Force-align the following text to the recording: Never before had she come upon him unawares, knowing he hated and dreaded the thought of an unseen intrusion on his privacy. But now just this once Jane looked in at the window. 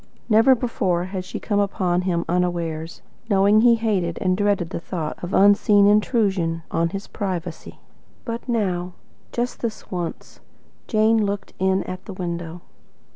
Never 0.29 0.55
before 0.55 1.03
had 1.03 1.23
she 1.23 1.39
come 1.39 1.59
upon 1.59 2.01
him 2.01 2.25
unawares, 2.27 3.03
knowing 3.29 3.61
he 3.61 3.75
hated 3.75 4.17
and 4.19 4.35
dreaded 4.35 4.71
the 4.71 4.79
thought 4.79 5.23
of 5.23 5.31
an 5.31 5.43
unseen 5.43 5.85
intrusion 5.85 6.63
on 6.71 6.89
his 6.89 7.05
privacy. 7.05 7.77
But 8.25 8.49
now 8.49 8.93
just 9.31 9.59
this 9.59 9.91
once 9.91 10.39
Jane 10.87 11.23
looked 11.23 11.53
in 11.59 11.83
at 11.83 12.05
the 12.05 12.13
window. 12.13 12.61